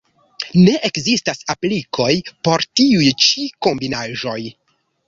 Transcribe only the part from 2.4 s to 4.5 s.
por tiuj ĉi kombinaĵoj.